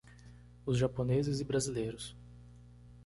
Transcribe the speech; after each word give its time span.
Os 0.65 0.79
Japoneses 0.79 1.41
e 1.41 1.43
Brasileiros. 1.43 2.17